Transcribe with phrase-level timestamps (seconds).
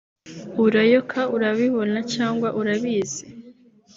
[0.63, 2.19] Urayoka(urabibona cg
[2.59, 3.23] urabizi)